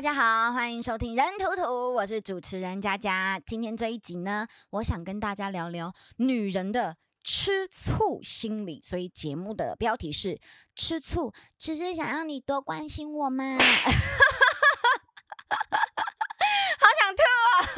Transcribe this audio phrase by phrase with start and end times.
[0.00, 3.38] 大家好，欢迎收听人图图，我是主持人佳佳。
[3.44, 10.40] 今天这一集呢，我想跟大家聊聊女人的吃醋心理，所以节目的标题是
[10.74, 13.66] “吃醋只是想让你多关心我吗？” 好
[16.98, 17.68] 想吐啊！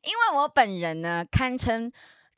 [0.00, 1.92] 因为我本人呢，堪称。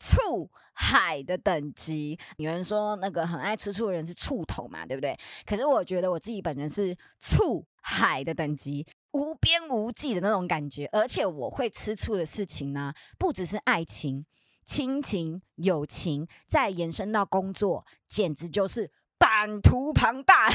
[0.04, 5.16] 醋海的等级，有人说那个很爱吃醋的人是醋桶嘛，对不对？
[5.46, 10.88] 可是我觉得我自己本人是醋海的等级，无边无际的那种感觉。
[10.90, 14.26] 而且我会吃醋的事情呢，不只是爱情、
[14.66, 20.50] 亲情、友情，再延伸到工作，简直就是版图庞大，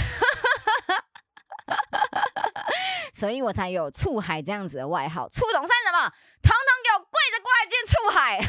[3.16, 5.30] 所以我才有醋海这样子的外号。
[5.30, 6.12] 醋桶算什么？
[6.42, 8.40] 统统给我跪着过来见醋海！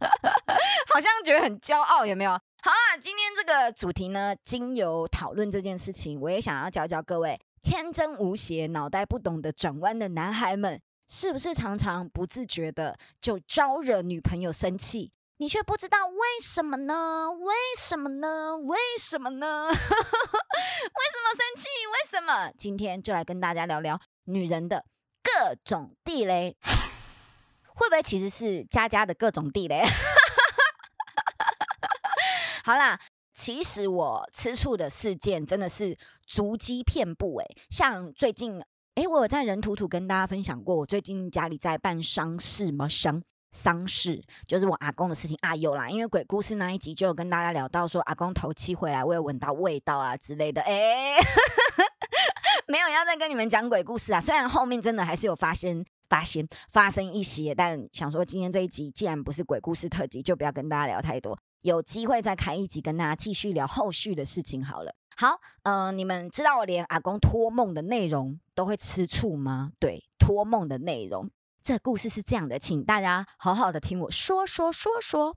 [0.92, 2.30] 好像觉得很骄傲，有没有？
[2.30, 17.30] 好啦，今天这个主题呢，经由讨论这件事情，我也想要教教各位天真无邪、脑袋不懂得转弯的男孩们，是不是常常不自觉的就招惹女朋友生气，你却不知道为什么呢？
[17.32, 18.56] 为什么呢？
[18.58, 19.68] 为什么呢？
[19.70, 21.68] 为什么生气？
[21.92, 22.52] 为什么？
[22.58, 24.84] 今天就来跟大家聊聊女人的
[25.22, 26.56] 各种地雷。
[27.80, 29.82] 会不会其实是佳佳的各种地雷？
[32.62, 33.00] 好啦，
[33.32, 37.56] 其实我吃醋的事件真的是足迹遍布诶。
[37.70, 38.62] 像最近，
[38.96, 42.86] 诶，我有在人图图跟大家分享过，我最近家里在办丧事吗？
[42.86, 45.88] 丧丧事就是我阿公的事情啊，有啦。
[45.88, 50.60] 因为鬼故事那一集就有跟大家聊到说，阿公头七回来，我有闻到味道啊之类的。
[50.62, 51.16] 诶，
[52.70, 55.84] 没有要再跟你们讲鬼故事啊，虽然后面真的还是有发生。
[56.10, 61.38] 发现发生一些，但想说今天这一集既然不是鬼故事特辑，就不要跟大家聊太多。
[61.62, 64.92] 有机会再开一集，跟大家继续聊后续的事情好了。
[65.16, 69.70] 好，呃，你们知道我连阿公托梦的内容都会吃醋吗？
[69.78, 71.30] 对，托梦的内容，
[71.62, 75.36] 这故事是这样的，请大家好好的听我说说说说。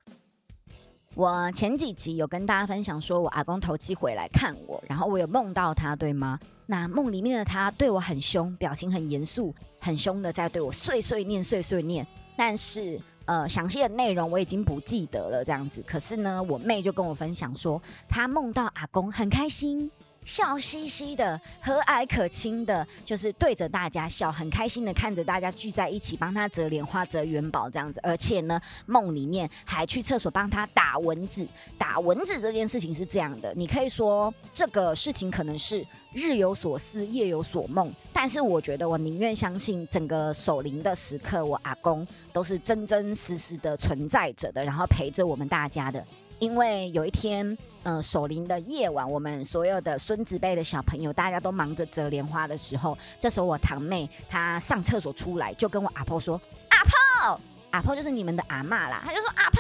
[1.16, 6.40] 我前几集有跟大家分享，说我阿公头七回来看我，然后我有梦到他，对吗？
[6.66, 12.06] 那梦里面的他对我很凶，表情很严肃，很凶的在对我碎碎念、碎碎念。
[12.36, 15.84] 但是，呃，详细的内容我已经不记得了，这样子。
[15.86, 19.92] 可是呢，我妹就跟我分享说，她梦到阿公很开心。
[20.26, 28.00] 笑嘻嘻的，和蔼可亲的，就是对着大家笑，很开心的看着大家聚在一起，帮他折莲花、折元宝这样子。
[28.04, 31.46] 而且呢，梦里面还去厕所帮他打蚊子。
[31.78, 46.04] 打蚊子这件事情是这样的，你可以说这个事情可能是日有所思，夜有所梦，但是我觉得我宁愿相信整个守灵的时刻，我阿公都是真真实实的存在着的，然后陪着我们大家的。
[46.40, 56.40] 因为有一天，嗯，守灵的夜晚，我们所有的孙子辈的小朋友，大家都忙着折莲花的时候，这时候我堂妹她上厕所出来，就跟我阿婆说
[56.72, 57.42] ：“阿婆，
[57.72, 59.60] 阿婆就是你们的阿妈啦。”她就说：“阿婆，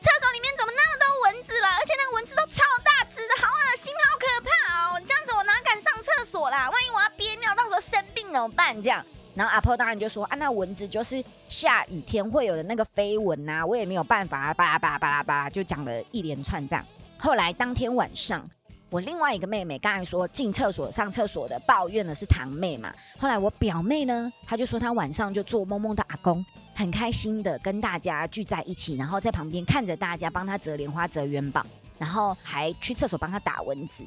[0.00, 1.76] 厕所里面怎么那么多蚊子啦？
[1.80, 4.50] 而且那个蚊子都超大只的，好恶心，好可怕
[4.92, 5.02] 哦！
[5.06, 6.68] 这样子我哪敢上厕所啦？
[6.70, 8.76] 万一我要憋尿，到时候生病怎么办？
[8.82, 9.02] 这样。”
[9.34, 16.84] 然后阿婆当然就说啊，那蚊子就是下雨天会有的那个飞蚊呐，我也没有办法，巴拉巴拉巴拉巴拉就讲了一连串这样。
[17.22, 18.44] 后来当天晚上，
[18.90, 22.92] 我另外一个妹妹刚才说进厕所上厕所的抱怨的是堂妹嘛。
[23.16, 26.44] 后来我表妹呢，她就说她晚上就做梦梦到阿公
[26.74, 31.64] 很开心的跟大家聚在一起，然后在旁边看着大家帮她折莲花、折元宝，
[31.96, 34.04] 然后还去厕所帮她打蚊子。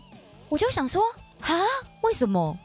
[0.49, 1.01] 我就想说
[1.39, 1.55] 啊，
[2.01, 2.57] 为什么？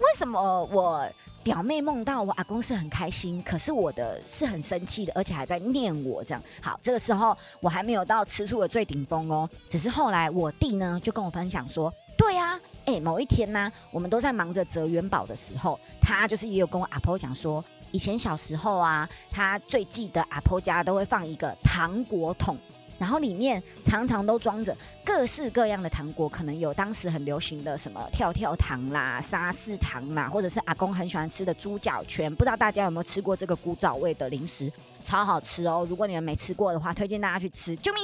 [0.00, 1.08] 为什么我？
[1.44, 6.42] 表妹梦到我阿公是很开心，可是我的是很生气的，而且还在念我这样。
[6.62, 22.56] 好，这个时候我还没有到吃醋的最顶峰哦，只是后来我弟呢就跟我分享说，对呀，哎，某一天呢，我们都在忙着折元宝的时候，他就是也有跟我阿婆讲说，以前小时候啊，他最记得阿婆家都会放一个糖果桶。
[23.04, 24.74] 然后里面常常都装着
[25.04, 32.34] 各式各样的糖果，可能有当时很流行的什么跳跳糖啦、沙士糖啦，或者是阿公很喜欢吃的猪脚圈。
[32.34, 34.72] 不知道大家有没有吃过这个古早味的零食？
[35.02, 35.86] 超好吃哦！
[35.86, 37.76] 如果你们没吃过的话，推荐大家去吃。
[37.76, 38.02] 救命！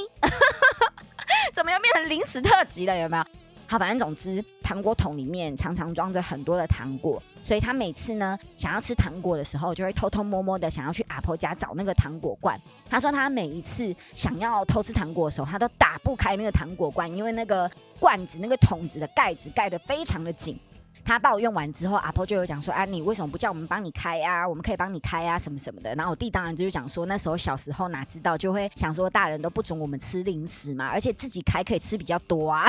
[1.54, 2.94] 怎么又变成零食特辑了？
[2.94, 3.24] 有没有？
[3.70, 12.60] 好，反正总之，糖果桶里面常常装着很多的糖果，所以他每次呢想要吃糖果的时候，就会偷偷摸摸的想要去阿婆家找那个糖果罐。
[12.88, 17.70] 他说他每一次想要偷吃糖果的时候，他都打不开那个糖果罐，因为那个
[18.00, 20.58] 罐子、那个桶子的盖子盖得非常的紧。
[21.04, 24.46] 他把我用完之后，阿婆就有讲说：“啊，你为什么不叫我们帮你开啊？
[24.46, 32.68] 我们可以帮你开啊，什么什么的。”然后我弟当然就讲说，那时候小时候哪知道，就会想说大人都不准我们吃零食嘛，而且自己开可以吃比较多啊。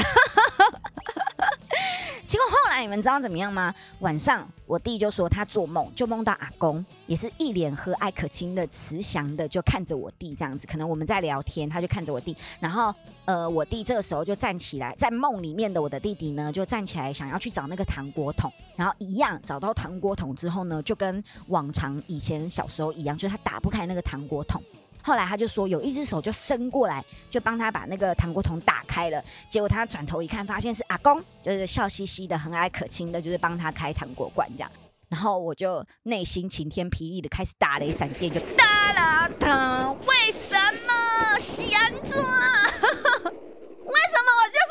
[2.25, 3.73] 结果后来你们知道怎么样吗？
[3.99, 10.65] 晚上我弟就说他做梦就梦到阿公，也是一脸和蔼可亲的、慈祥的，就看着我弟这样子。
[10.65, 12.93] 可能我们在聊天，他就看着我弟，然后
[13.25, 24.61] 呃，我弟这个时候就站起来，在梦里面的我的弟弟呢，就站起来想要去找那个糖果桶，然后一样找到糖果桶之后呢，就跟往常以前小时候一样，就是他打不开那个糖果桶。
[25.03, 29.23] 后来他就说，有一只手就伸过来，就帮他把那个糖果桶打开了。
[29.49, 34.71] 结果他转头一看，发现是阿公，就是笑嘻嘻的、很蔼可亲的，就是帮他开糖果罐这样。
[35.09, 40.55] 然后我就内心晴天霹雳的开始打雷闪电，就哒啦哒，为什
[40.87, 42.21] 么喜安做？
[42.21, 44.70] 为什么我就？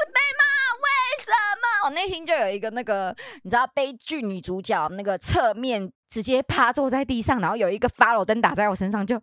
[1.84, 5.92] 我内心就有一个那个，你知道悲剧女主角那个侧面。
[6.10, 9.16] 直接趴坐在地上，然后有一个发罗灯打在我身上，就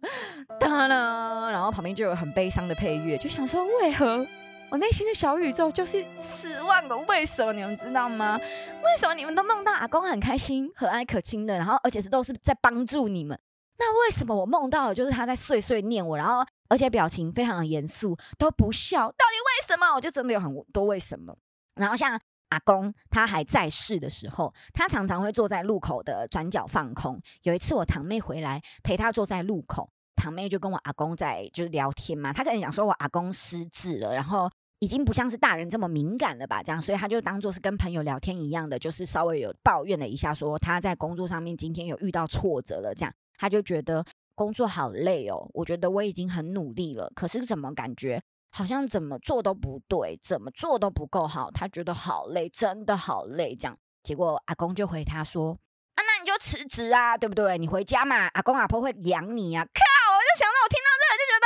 [0.57, 4.25] 哒啦，然后旁边就有很悲伤的配乐，就想说为何
[4.71, 7.51] 我内心的小宇宙就是十万个为什么？
[7.51, 8.37] 你们知道吗？
[8.37, 13.37] 为什么你们都梦到阿公很开心、和蔼可亲的，然后而且是都是在帮助你们？
[13.79, 18.99] 那为什么我梦到的就是他在碎碎念我，然后而且表情非常的严肃，都不笑？
[19.01, 19.93] 到底为什么？
[19.93, 21.35] 我就真的有很多为什么。
[21.75, 22.17] 然后像。
[22.49, 27.19] 阿公他还在世的时候，他常常会坐在路口的转角放空。
[27.43, 32.31] 有一次我堂妹回来陪他坐在路口，堂妹就跟我阿公在就是聊天嘛。
[32.31, 34.49] 他可能想说我阿公失智了，然后
[34.79, 44.05] 已经不像是大人这么敏感了吧，这样，所以他就当做是跟朋友聊天一样的，就是稍微有抱怨了一下，说他在工作上面今天有遇到挫折了，这样他就觉得
[44.35, 45.49] 工作好累哦。
[45.53, 48.21] 我觉得我已经很努力了，可是怎么感觉？
[48.57, 53.55] 好像怎么做都不对，怎么做都不够好，他觉得好累，真的好累。
[53.55, 55.51] 这样，结果阿公就回他说
[55.93, 57.59] ：“啊，那你就辞职啊，对不对？
[57.59, 59.81] 你回家嘛，阿公阿婆会养你啊。”靠！
[60.11, 61.33] 我就想到，我听到这个就觉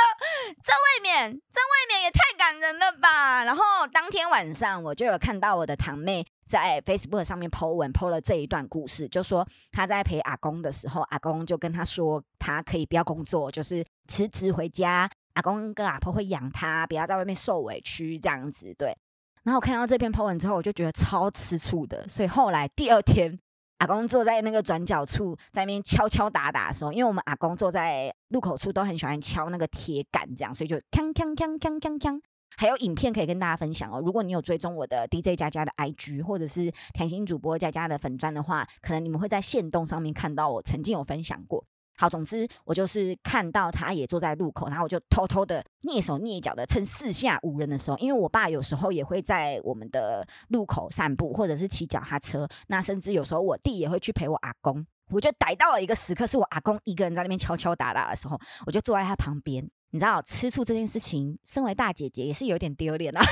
[0.62, 3.44] 这未免，这未免也太感人了吧。
[3.44, 15.10] 然后当天晚上，我就有看到我的堂妹在 Facebook 上面 po 文，po 了这一段故事，就说她在陪阿公的时候，阿公就跟她说，他可以不要工作，就是辞职回家。
[15.34, 18.74] 阿公跟阿婆会养他，不要在外面受委屈这样子。
[18.78, 18.96] 对，
[19.44, 22.06] 然后我看到这篇 po 文之后，我就觉得超吃醋的。
[22.08, 23.38] 所以后来第二天，
[23.78, 32.20] 阿公坐在那个转角处，在那边敲敲打打的时候，因为我们阿公坐在路口处都很喜欢敲那个铁杆，这样，所以就锵锵锵锵锵锵。
[32.58, 33.98] 还有影片可以跟大家分享哦。
[34.04, 41.64] 如果你有追踪我的 DJ 佳佳的 IG，或者是甜心主播佳佳的粉钻的话，可能你们会在线动上面看到我曾经有分享过。
[41.96, 63.22] 好，总之我就是看到他也坐在路口，然后我就偷偷的蹑手蹑脚的，趁四下无人的时候，因为我爸有时候也会在我们的路口散步，或者是骑脚踏车，那甚至有时候我弟也会去陪我阿公，我就逮到了一个时刻，是我阿公一个人在那边敲敲打打的时候，我就坐在他旁边，你知道吃醋这件事情，身为大姐姐也是有点丢脸啊。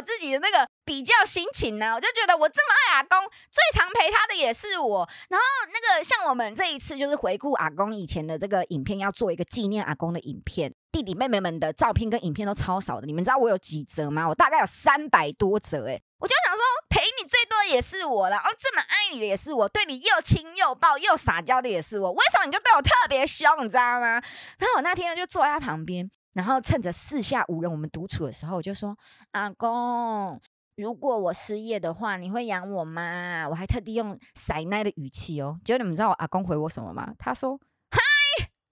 [0.00, 3.20] 我自己的那个比较心情呢，我就觉得我这么爱阿公，
[3.50, 5.06] 最常陪他的也是我。
[5.28, 10.72] 然后那个像我们这一次就是回顾阿公以前的这个影片，要做一个纪念阿公的影片。
[10.90, 14.26] 弟弟妹妹们的照片跟影片都超少的，你们知道我有几折吗？
[14.26, 16.00] 我大概有三百多折哎。
[16.18, 22.10] 我就想说，陪你最多也是我了，哦，这么爱你的也是我，对你又亲又抱又撒娇的也是我。
[22.12, 24.20] 为什么你就对我特别凶，你知道吗？
[24.58, 26.10] 然后我那天就坐在他旁边。
[26.40, 28.96] 然后趁着四下无人，我们独处的时候，我就说
[29.32, 30.40] ：“阿公，
[30.74, 35.60] 如果我失业的话，你会养我吗？”我还特地用塞奶的语气哦。
[35.62, 37.12] 结果你们知道我阿公回我什么吗？
[37.18, 37.60] 他说
[37.92, 38.00] ：“嗨，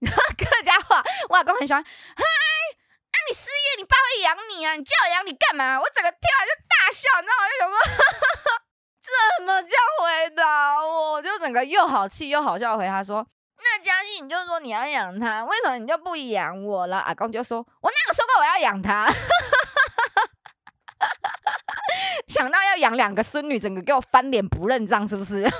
[0.35, 1.83] 客家话，我阿公很喜欢。
[1.83, 4.73] 嗨，啊，你失业，你爸会养你啊？
[4.73, 7.45] 你叫我养你干嘛？”我整个听完就大笑，你知道吗？
[7.53, 7.77] 就想说
[9.37, 13.27] ：“怎么这样回答我？”我就整个又好气又好笑回他说。
[13.61, 16.97] 那嘉欣，你就说你要养他，为什么你就不养我了？
[16.99, 19.11] 阿公就说：“我哪个说过我要养他？
[22.27, 25.43] 想到要养两个孙女，整个给我翻脸不认账，是不是？”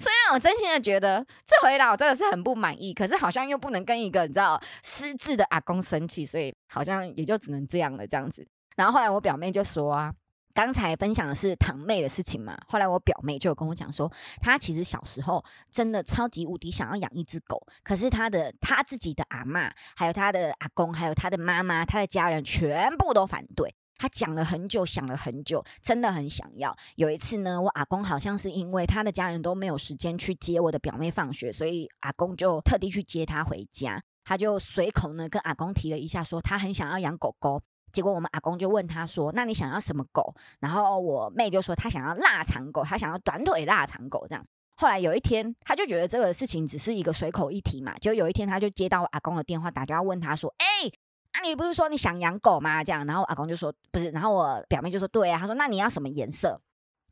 [0.00, 8.46] 虽然我真心的觉得这回答我真的是很不满意，可是好像又不能跟一个你知道失智的阿公生气，所以好像也就只能这样了，这样子。
[8.76, 10.12] 然后后来我表妹就说啊。
[10.58, 14.10] 刚才分享的是堂妹的事情嘛，后来我表妹就有跟我讲说，
[14.42, 23.72] 她其实小时候真的超级无敌想要养一只狗，可是她的她自己的阿妈，还有她的阿公，还有她的妈妈，她的家人全部都反对。
[23.96, 26.76] 她讲了很久，想了很久，真的很想要。
[26.96, 34.02] 有一次呢，我阿公好像是因为他的家人都没有时间去接我的表妹放学，所以阿公就特地去接她回家。
[34.24, 37.62] 他就随口呢跟阿公提了一下，说他很想要养狗狗。
[37.98, 44.44] 结果我们阿公就问他说：“那你想要什么狗？”然后我妹就说：“她想要腊肠狗，她想要短腿腊肠狗。”这样。
[44.76, 47.98] 后来有一天，他就觉得这个事情只是一个随口一提嘛。
[47.98, 50.88] 就有一天，他就接到阿公的电话，打电话问他说：“哎，
[51.32, 52.84] 啊，你不是说你想养狗吗？
[52.84, 56.60] 这样，然后阿公就说不是，然后我表妹就说对啊，他说那你要什么颜色？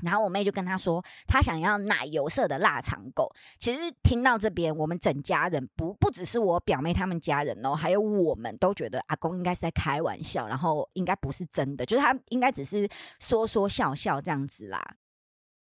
[0.03, 3.33] 然后我妹就跟他说，她想要奶油色的腊肠狗。
[3.59, 12.89] 其实听到这边，我们整家人不不只是我表妹他们家人哦，还有我们都觉得阿公应该是在开玩笑，然后应该不是真的，就是他应该只是
[13.21, 14.97] 说说笑笑这样子啦。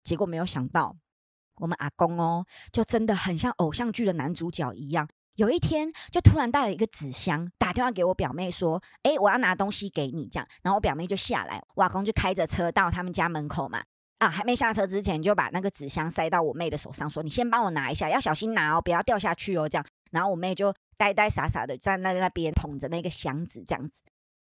[0.03, 0.95] 结果没有想到，
[1.57, 5.07] 我们阿公哦，就真的很像偶像剧的男主角一样。
[5.35, 13.83] 有一天，就突然带了一个纸箱，打电话给我表妹说：“哎，我要拿东西给你。”这样，然后我表妹就下来，我阿公就开着车到他们家门口嘛。
[14.19, 24.03] 啊，还没下车之前，就把那个纸箱塞到我妹的手上，说：“你先帮我拿一下，要小心拿哦，不要掉下去哦。”这样，然后我妹就呆呆傻傻的站在那边捧着那个箱子，这样子。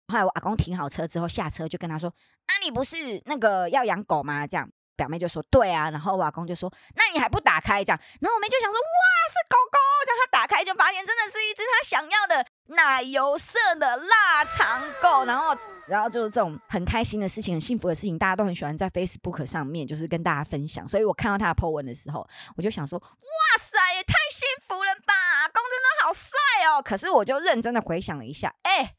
[0.08, 2.08] 后来我阿公停好车之后下车，就跟他说
[2.48, 4.68] ：“啊，你不是那个要养狗吗？”这样。
[4.96, 15.24] 表妹就说：“对啊。”然后我阿公就说：“那你还不打开？”这样，然后我妹就想说：“哇，是狗狗！”这样他打开就发现真的是一只他想要的奶油色的腊肠狗。
[15.24, 15.56] 然后，
[15.86, 20.86] 然后就是这种很开心的事情、很幸福的事情，大家都很喜欢在 Facebook 上面就是跟大家分享。
[20.86, 25.14] 所以我看到他的 po 文的时候，我就想说：“哇塞，也太幸福了吧！
[25.42, 28.94] 阿公真的好帅哦！”可是我就认真的回想了一下，哎，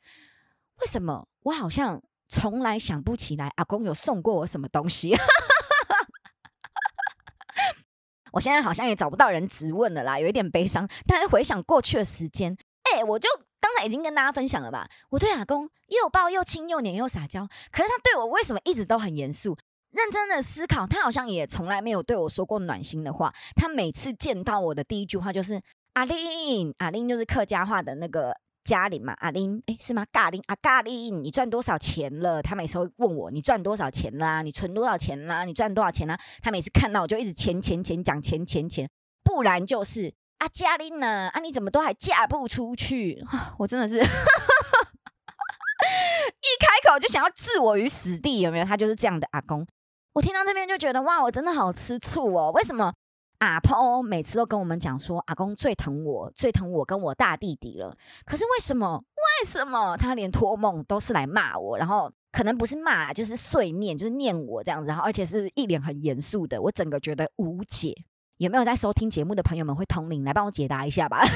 [0.81, 5.15] 为什么我好像从来想不起来阿公有送过我什么东西？
[8.31, 10.87] 我现在好像也找不到人质问了啦，有一点悲伤。
[11.07, 13.27] 但是回想过去的时间，哎，我就
[13.83, 14.89] 已经跟大家分享了吧。
[15.09, 19.57] 我对阿公又抱又亲又黏又撒娇，可是他对我为什么一直都很严肃？
[19.91, 23.33] 认真的思考，他好像也从来没有对我说过暖心的话。
[23.55, 25.61] 他每次见到我的第一句话就是
[25.93, 28.35] “阿玲”，阿玲就是客家话的那个。
[28.61, 30.05] 嘉玲嘛，阿玲，哎，是吗？
[30.11, 32.39] 嘎玲啊，嘎玲，你赚多少钱了？
[32.39, 34.43] 他每次会问我，你赚多少钱啦？
[34.43, 35.43] 你存多少钱啦？
[35.43, 36.15] 你赚多少钱啦？
[36.43, 38.87] 他每次看到我就一直钱钱钱讲钱钱钱，
[39.23, 41.29] 不然就是啊，嘉玲呢？
[41.29, 43.23] 啊，你怎么都还嫁不出去？
[43.59, 44.01] 我真的是 一
[46.59, 48.65] 开口就想要置我于死地，有没有？
[48.65, 49.67] 他就是这样的阿公。
[50.13, 52.51] 我听到这边就觉得哇，我真的好吃醋哦。
[52.53, 52.93] 为什么？
[53.39, 57.95] 阿婆每次都跟我们讲说，阿公最疼我，最疼我跟我大弟弟了。
[58.25, 59.01] 可是为什么？
[59.15, 61.77] 为什么他连托梦都是来骂我？
[61.77, 64.87] 然后可能不是骂，就是碎念，就是念我这样子。
[64.87, 67.95] 然后而且是一脸很严肃的，我整个觉得无解。
[68.39, 71.21] 有没有在收听节目的朋友们会通灵来帮我解答一下吧？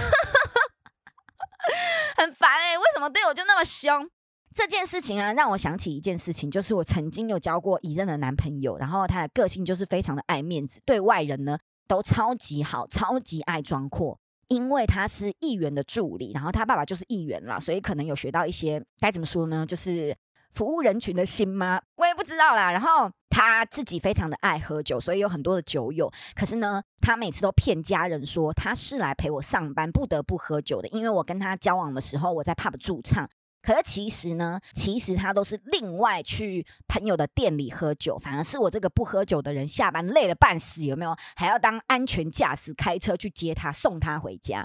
[2.18, 4.10] 很烦哎，为什么对我就那么凶？
[4.56, 11.58] 这件事情啊，让我想起一件事情，就是我曾经有交过一任的男朋友，然后他的个性就是非常的爱面子，对外人呢。
[11.86, 14.18] 都超级好，超级爱装阔，
[14.48, 20.16] 因为他是议员的助理，然后他爸爸就是议员啦，所以可能有学到一些该怎么说呢，就是
[20.54, 21.82] 服务人群的心吗？
[21.96, 22.72] 我也不知道啦。
[22.72, 26.12] 然后他自己非常的爱喝酒，所以有很多的酒友。
[26.36, 33.28] 可是呢，他每次都骗家人说他是来陪我上班，不得不喝酒的，因为我跟他交往的时候，我在 pub 驻唱。
[33.62, 41.16] 可是其实呢，其实他都是另外去朋友的店里喝酒，反而是我这个不喝酒的人下班累了半死，有没有？
[41.38, 44.64] 还要当安全驾驶开车去接他送他回家。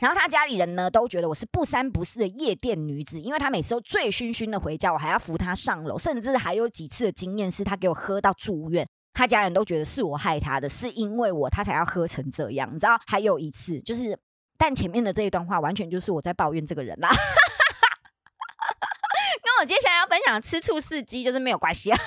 [0.00, 12.98] 然后他家里人呢都觉得我是不三不四的夜店女子，因为他每次都醉醺醺的回家，我还要扶他上楼，甚至还有几次的经验是他给我喝到住院，他家人都觉得是我害他的，是因为我他才要喝成这样，你知道？
[13.06, 14.18] 还有一次就是，
[14.58, 17.10] 但前面的这一段话完全就是我在抱怨这个人啦。
[19.60, 21.92] 我接下来要分享吃醋司机就是没有关系。
[21.92, 21.98] 好，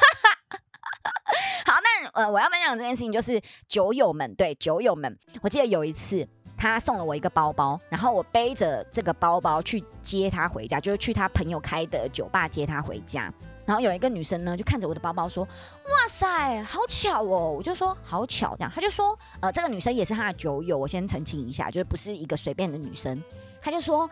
[1.68, 6.28] 那呃，我要分享这件事情就是酒友们，对酒友们，我记得有一次
[6.64, 13.30] 他送了我一个包包，然后我背着这个包包去接他回家，就是去他朋友开的酒吧接他回家。
[13.66, 15.44] 然后有一个女生呢，就看着我的包包说
[15.84, 23.22] ：“哇塞，好巧哦！”我就说：“好巧。”这样，他就说：“呃，这个女生也是他的酒友，我先澄清一下，就是不是一个随便的女生。”
[23.62, 24.10] 他就说。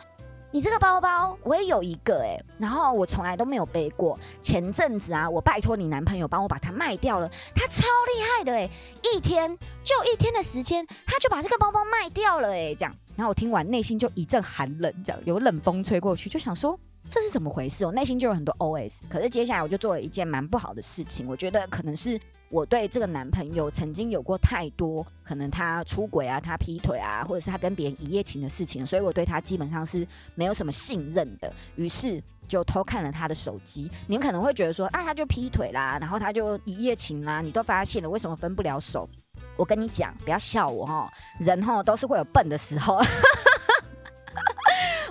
[0.54, 4.20] 你这个包包我也有一个哎，然后我从来都没有背过。
[4.42, 8.70] 前阵子啊，我拜托你男朋友帮我把它卖掉了，他超厉害的哎，
[9.14, 12.94] 一天就一天的时间，他就把这个包包卖掉了哎，这样。
[13.16, 16.78] 然后我听完内心就一阵寒冷，这样有冷风吹过去，就想说
[17.10, 17.86] 这是怎么回事？
[17.86, 19.04] 我内心就有很多 OS。
[19.10, 22.20] 可是接下来我就做了一件蛮不好的事情，我觉得可能是。
[22.52, 30.06] 我对这个男朋友曾经有过太多可能他出轨啊，他劈腿啊，或者是他跟别人一夜情的事情，所以我对他基本上是
[30.36, 31.52] 没有什么信任的。
[31.78, 33.90] 于是就偷看了他的手机。
[34.06, 39.10] 你们可能会觉得说，啊，他就劈腿啦，然后他就一夜情啦，你都发现了，为什么分不了手？
[39.56, 43.02] 我跟你讲，不要笑我哈，人哈都是会有笨的时候。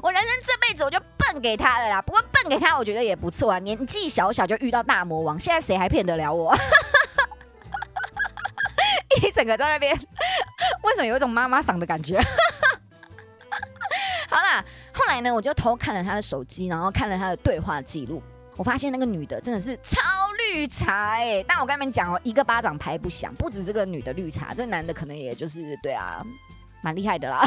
[0.03, 3.59] 我人生这辈子我就笨给他了啦，不过笨给他我觉得也不错啊。
[3.59, 6.55] 年纪小小就遇到大魔王，现在谁还骗得了我？
[9.23, 9.95] 一整个在那边，
[10.83, 12.21] 为什么有一种妈妈嗓的感觉？
[14.29, 14.65] 好，啦。
[14.93, 18.23] 后来呢，我就偷看了他的手机，然后看了他的对话记录。
[18.57, 19.99] 我发现那个女的真的是超
[20.53, 21.43] 绿茶哎！
[21.49, 26.23] 但我跟你们讲哦，一个巴掌拍不响，不止这个女的绿茶，这男的可能也就是对啊，
[26.83, 27.43] 蛮厉害的啦。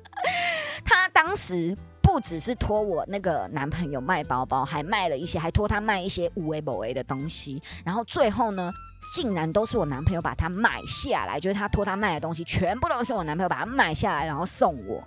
[0.84, 7.62] 他当时不只是托我那个男朋友卖包包，还卖了一些，还托他卖一些五 A 某 A 的东西。
[7.84, 8.72] 然后最后呢，
[9.14, 15.02] 竟然都是我男朋友把它买下来，就是他托他卖的东西，全部都是我男朋友把它买下来，然后送我。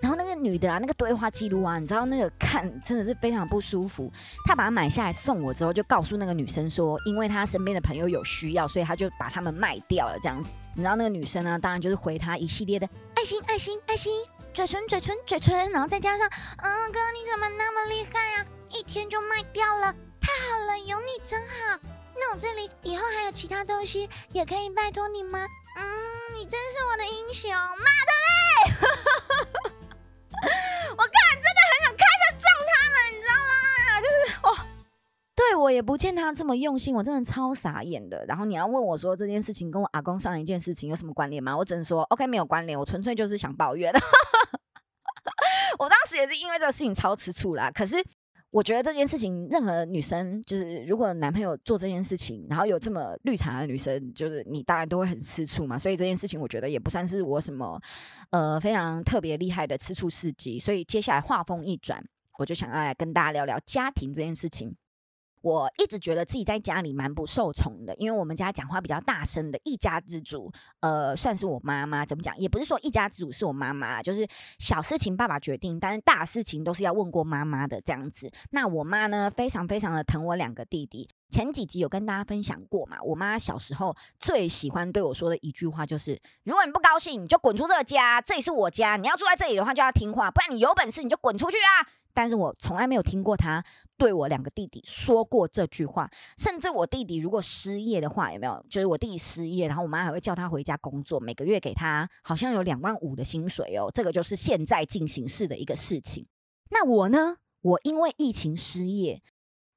[0.00, 4.08] 然后那个女的啊，那个对话记录啊，你知道那个看真的是非常不舒服。
[4.46, 10.52] 他把它买下来送我之后，就告诉那个女生说，因为他身边的朋友有需要，所以他就把他们卖掉了这样子。
[10.76, 14.12] 你知道那个女生呢，当然就是回他一系列的爱心、爱心、爱心，
[14.54, 16.28] 嘴唇、嘴唇、嘴唇，然后再加上，
[16.58, 18.46] 嗯哥你怎么那么厉害啊？
[18.70, 21.80] 一天就卖掉了，太好了，有你真好。
[22.20, 25.46] 那我这里以后还有其他东西，也可以拜托你吗？
[25.76, 25.84] 嗯，
[26.34, 28.34] 你真是我的英雄，妈的嘞！
[30.90, 33.52] 我看真的很想开车撞他们，你知道吗？
[34.00, 34.46] 就是哦，
[35.36, 38.24] 对我也不见他这么用心，我真的超傻眼的。
[38.26, 41.56] 然后你要问我说这件事情跟我阿公上一件事情有什么关联吗？
[41.56, 43.92] 我只能说 OK 没有关联，我纯粹就是想抱怨。
[45.78, 48.04] 我当时也是因为这个事情超吃醋啦，可是。
[48.50, 55.78] 我觉得这件事情，任何女生就是如果男朋友做这件事情，然后有这么绿茶的女生，就是你当然都会很吃醋嘛。
[55.78, 57.78] 所以这件事情，我觉得也不算是我什么
[58.30, 60.58] 呃非常特别厉害的吃醋事迹。
[60.58, 62.02] 所以接下来话锋一转，
[62.38, 64.74] 我就想要来跟大家聊聊家庭这件事情。
[65.48, 72.04] 我一直觉得自己在家里蛮不受宠的，因为我们家讲话比较大声的一家之主，呃，算是我妈妈。
[72.04, 72.36] 怎么讲？
[72.38, 74.28] 也不是说一家之主是我妈妈，就是
[74.58, 78.30] 小事情爸爸决定，但是大事情都是要问过妈妈的这样子。
[78.50, 81.08] 那我妈呢，非常非常的疼我两个弟弟。
[81.30, 82.98] 前几集有跟大家分享过嘛？
[83.02, 91.88] 我妈小时候最喜欢对我说的一句话就是：如果你不高兴，你就滚出这个家，这里是我家，你要住在这里的话就要听话，不然你有本事你就滚出去啊！
[92.14, 93.62] 但是我从来没有听过他
[93.98, 98.64] 对我两个弟弟说过这句话，甚至我弟弟如果失业的话，有没有？
[98.70, 103.90] 就是我弟弟失业，然后我妈还会叫他回家工作，每个月给他好像有两万五的薪水哦。
[103.92, 106.26] 这个就是现在进行式的一个事情。
[106.70, 107.38] 那我呢？
[107.60, 109.20] 我因为疫情失业，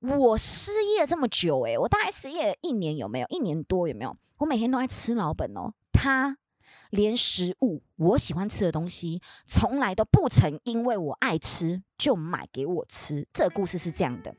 [0.02, 3.28] 我失业这么久，诶，我大概失业一年有没有？
[3.30, 4.16] 一年多有没有？
[4.38, 5.74] 我每天都在吃老本哦。
[5.92, 6.38] 他。
[6.91, 13.27] 连食物我喜欢吃的东西，从来都不曾因为我爱吃就买给我吃。
[13.34, 14.34] 这个故事是这样的，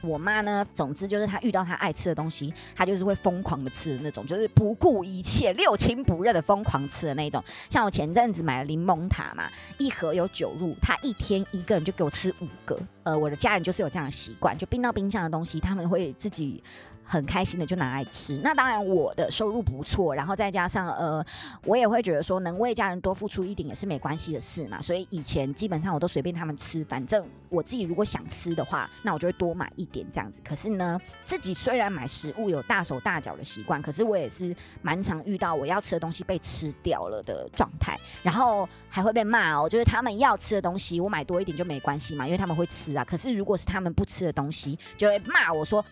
[0.00, 7.42] 我妈呢，总之就是她遇到她爱吃的东西，她就是会疯狂的吃的那种，就是不顾一切、六亲不认的疯狂吃的那种。
[7.68, 12.78] 像我前阵子买了柠檬塔嘛，一盒有九入，她一天一个人就给我吃五个。
[13.02, 16.62] 呃，我的家人就是有这样的习惯，就冰到冰箱的东西，他们会自己。
[17.10, 21.24] 很开心的就拿来吃，那当然我的收入不错，然后再加上呃，
[21.64, 30.40] 我也会觉得说能为家人多付出一点也是没关系的事嘛，所以以前基本上我都随便他们吃，反正我自己如果想吃的话，那我就会多买一点这样子。
[30.44, 43.04] 可是呢，自己虽然买食物有大手大脚的习惯，可是我也是蛮常遇到我要吃的东西被吃掉了的状态，然后还会被骂哦，就是他们要吃的东西我买多一点就没关系嘛，因为他们会吃啊。
[43.04, 45.84] 可是如果是他们不吃的东西，就会骂我说。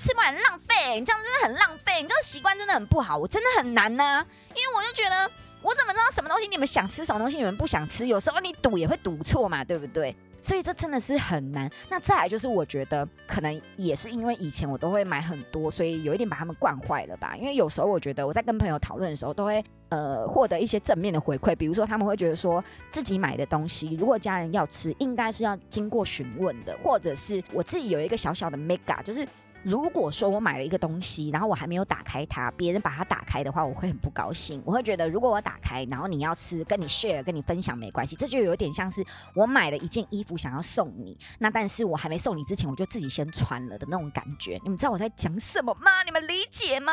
[0.00, 4.24] 吃不完浪费，你这样真的很浪费，你这个习惯真的很不好，我真的很难呐，
[4.56, 8.06] 因为我就觉得我怎么知道什么东西你们想吃，什么东西你们不想吃？
[8.06, 10.16] 有时候你赌也会赌错嘛，对不对？
[10.40, 11.70] 所以这真的是很难。
[11.90, 17.36] 那再来就是，我觉得可能也是因为以前我都会买很多，所以有一点把他们惯坏了吧。
[17.36, 29.28] 因为有时候我觉得我在跟朋友讨论的时候，都会呃获得一些正面的回馈，比如说他们会觉得说自己买的东西，如果家人要吃，应该是要经过询问的，或者是我自己有一个小小的 mega，就是。
[29.62, 34.62] 如果说我买了一个东西，然后我还没有打开它，别人把它打开的话，我会很不高兴。
[34.64, 38.16] 我会觉得，如果我打开，然后你要吃，跟你 share，跟你分享没关系。
[38.16, 44.58] 这就有点像是我买了一件衣服想要送你，那但是我还没送你之前，我就自己先穿了的那种感觉。
[44.62, 46.02] 你们知道我在讲什么吗？
[46.04, 46.92] 你们理解吗？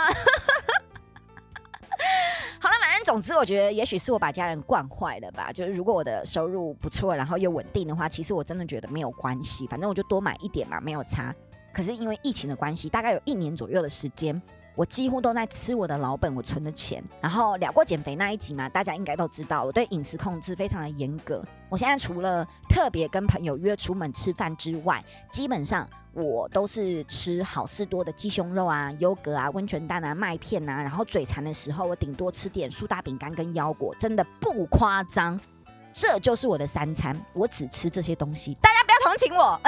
[2.59, 5.51] 好了，反正总之，我觉得也许是我把家人惯坏了吧。
[5.53, 11.33] 就是如果我的收入不错，然后又稳定的话，其实我真的觉得没有关系，反正我就多买一点嘛，没有差。
[11.77, 14.41] 可是因为疫情的关系，大概有一年左右的时间，
[14.73, 17.03] 我几乎都在吃我的老本，我存的钱。
[17.21, 21.39] 然后聊过减肥那一集嘛，大家应该都知道，我对饮食控制非常的严格。
[21.69, 30.81] 我现在除了特别跟朋友约出门吃饭之外，基本上我都是吃好事多的鸡胸肉啊、优格啊、温泉蛋啊、麦片啊。
[30.81, 35.39] 然后嘴馋的时候，我顶多吃点苏打饼干跟腰果，真的不夸张。
[35.93, 38.55] 这就是我的三餐，我只吃这些东西。
[38.55, 39.61] 大家不要同情我。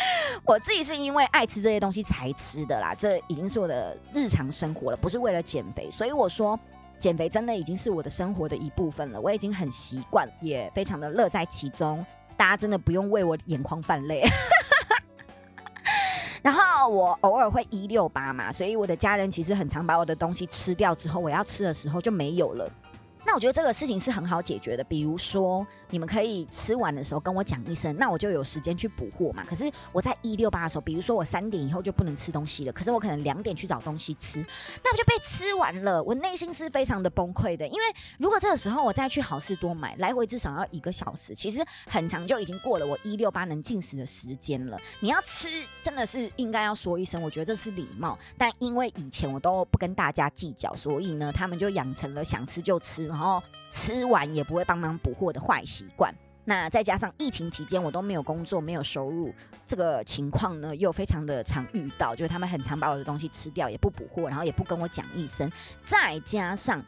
[0.44, 5.90] 我自己是因为爱吃这些东西才吃的啦，这已经是我的日常生活了，不是为了减肥。
[5.90, 6.58] 所以我说，
[6.98, 12.04] 减肥真的已经是我的生活的一部分了，我已经很习惯，也非常的乐在其中。
[12.36, 14.24] 大家真的不用为我眼眶泛泪。
[16.40, 22.70] 然后我偶尔会一六八嘛，所以我的家人其实很常把我的东西吃掉之后，我要吃的时候就没有了。
[23.28, 29.44] 那我觉得这个事情是很好解决的，比如说你们可以吃完的时候跟我讲一声，那我就有时间去补货嘛。
[29.44, 34.40] 可是我在一六八的时候，比如说我三点以后就不能吃东西了，可是我可能两点去找东西吃，
[34.82, 37.68] 那我就被吃完了，我内心是非常的崩溃的。
[37.68, 37.84] 因为
[38.18, 44.80] 如果这个时候我再去好事多买，来回至少要一个小时，其实很长就已经过了我一六八能进食的时间了。
[45.00, 45.48] 你要吃
[45.82, 48.18] 真的是应该要说一声，我觉得这是礼貌。
[48.38, 53.17] 但因为以前我都不跟大家计较，所以呢，他们就养成了想吃就吃。
[53.18, 56.14] 然后吃完也不会帮忙补货的坏习惯。
[56.44, 59.34] 那再加上疫情期间我都没有工作、没有收入，
[59.66, 65.50] 这个情况呢又非常的常遇到，就是他们很常把我的东西吃掉，也不补货，然后也不跟我讲一声。
[65.82, 66.80] 再加上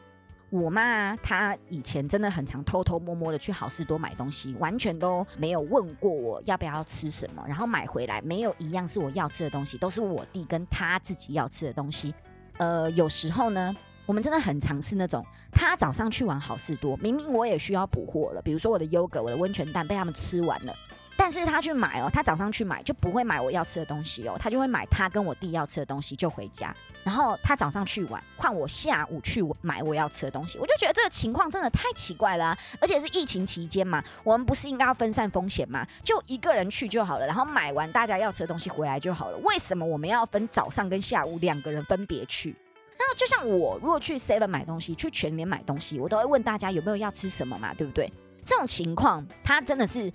[0.49, 12.15] 我妈她以前真的很常偷偷摸摸的去好事多买东西，完全都没有问过我要不要吃什么，然后买回来没有一样是我要吃的东西，都是我弟跟他自己要吃的东西。
[12.57, 13.75] 呃，有时候呢。
[14.05, 20.75] 我们真的很尝试那种，他早上去玩好事多，明明我也需要补货了，比如说我的优格、我的温泉蛋被他们吃完了，
[21.15, 35.87] 但是他去买哦，他早上去买就不会买我要吃的东西哦，他就会买他跟我弟要吃的东西就回家，然后他早上去玩，换我下午去买我要吃的东西，我就觉得这个情况真的太奇怪了，而且是疫情期间嘛，我们不是应该要分散风险吗？
[36.03, 42.55] 就一个人去就好了，然后买完大家要吃的东西回来就好了，为什么我们要分早上跟下午两个人分别去？
[43.03, 48.11] 那就像我如果去 Seven 买东西，去全联买东西，我都会问大家有没有要吃什么嘛，对不对？
[48.45, 50.11] 这种情况，他真的是。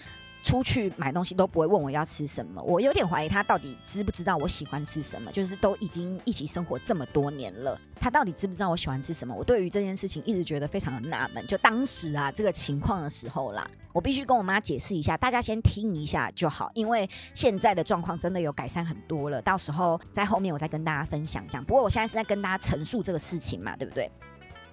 [0.47, 5.29] 出去买东西都不会问我要吃什么，我有点怀疑他到底知不知道我喜欢吃什么。
[5.33, 9.35] 就是都已经一起生活这么多年了，他到底知不知道我喜欢吃什么？
[9.35, 11.45] 我对于这件事情一直觉得非常的纳闷。
[11.49, 19.43] 就当时啊这个情况的时候啦，我必须跟我妈解释一下，大家先听一下就好，因为现在的状况真的有改善很多了。
[19.43, 21.65] 到时候在后面我再跟大家分享这样。
[21.65, 24.09] 不过我现在是在跟大家陈述这个事情嘛，对不对？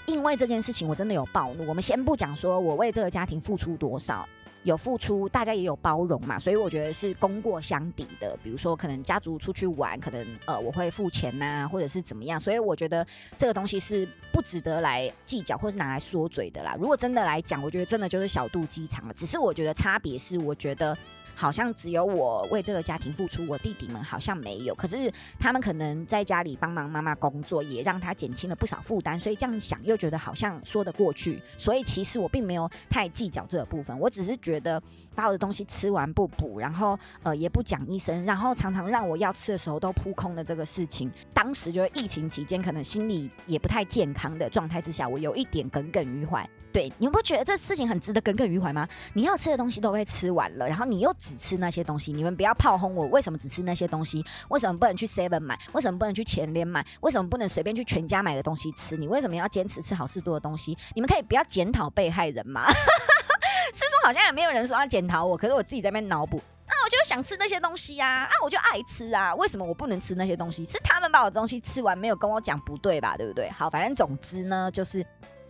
[0.05, 1.67] 因为这件事情我真的有暴怒。
[1.67, 4.23] 我们先不讲说我为这个家庭付出多少。
[4.63, 8.38] 有付出，大家也有包容嘛，所以我觉得是功过相抵的。
[8.43, 13.06] 比如说，可能家族出去玩，可能呃我会付钱呐，或者是怎么样，所以我觉得
[13.38, 16.76] 这个东西是不值得来计较，或是拿来说嘴的啦。
[16.80, 19.13] 如果真的来讲，我觉得真的就是小肚鸡肠了。
[19.13, 20.97] 只是我觉得差别是，我觉得。
[21.35, 24.75] 好像只有我为这个家庭付出，我弟弟们好像没有。
[24.75, 29.19] 可是他们可能在家里帮忙妈妈工作，也让他减轻了不少负担。
[29.19, 31.41] 所以这样想又觉得好像说得过去。
[31.57, 34.81] 所以其实我并没有太计较这个部分，我只是觉得
[35.15, 46.47] 把我的东西吃完不补，然后呃也不讲一声，然后常常让我要吃的时候都扑空的这个事情，当时就是疫情期间，可能心里也不太健康的状态之下，我有一点耿耿于怀。
[46.71, 48.87] 对，你不觉得这事情很值得耿耿于怀吗？
[49.13, 52.12] 你要吃的东西都被吃完了，然后你又只吃那些东西。
[52.12, 54.23] 你们不要炮轰我，为什么只吃那些东西？
[54.49, 55.57] 为什么不能去 Seven 买？
[55.71, 56.86] 为什么不能去全联买？
[56.99, 58.97] 为什么不能随便去全家买个东西吃？
[58.97, 60.77] 你为什么要坚持吃好事多的东西？
[60.93, 62.65] 你们可以不要检讨被害人吗？
[63.73, 70.65] 师叔好像也没有人说要检讨我，可是我自己在那边脑补啊，我就想吃那些东西呀，啊，我就爱吃啊，为什么我不能吃那些东西？
[70.65, 73.15] 是他们把我的东西吃完，没有跟我讲不对吧？
[73.15, 73.49] 对不对？
[73.51, 75.05] 好，反正总之呢，就是。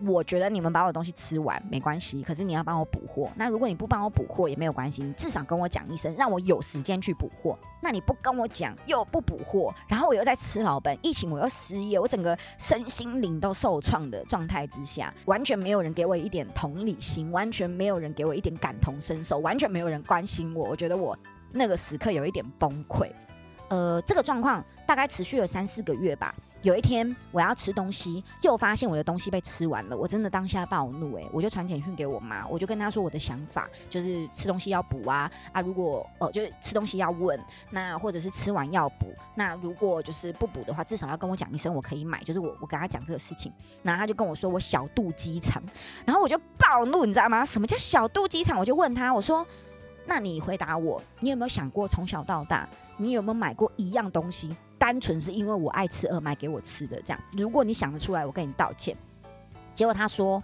[0.05, 3.29] 我觉得你们把我东西吃完没关系，可是你要帮我补货。
[3.35, 7.57] 那如果你不帮我补货也没有关系，你至少跟我讲一声，让我有时间去补货。
[7.81, 20.69] 那你不跟我讲又不补货，然后我又在吃老本，疫情我又失业，我整个身心灵都受创的状态之下，完全没有人给我一点同理心，完全没有人给我一点感同身受，完全没有人关心我。
[20.69, 21.17] 我觉得我
[21.51, 23.09] 那个时刻有一点崩溃。
[23.69, 26.33] 呃，这个状况大概持续了三四个月吧。
[26.63, 37.37] 有一天我要吃东西，又发现我的东西被吃完了，我真的当下暴怒诶，我就传简讯给我妈，我就跟她说我的想法，就是吃东西要补啊啊，如果呃就是吃东西要问，
[37.69, 45.61] 那或者是吃完要补，那如果就是不补的话，至少要跟我讲一声，我可以买，就是我我跟她讲这个事情，然后她就跟我说我小肚鸡肠，
[46.05, 47.43] 然后我就暴怒，你知道吗？
[47.43, 48.57] 什么叫小肚鸡肠？
[48.57, 49.45] 我就问她，我说，
[50.05, 54.55] 那你回答我，你有没有想过从小到大，你有没有买过一样东西？
[54.83, 57.23] 单纯是因为我爱吃而买给我吃的，这样。
[57.37, 58.93] 如果你想得出来，我跟你道歉。
[59.73, 60.43] 结果他说，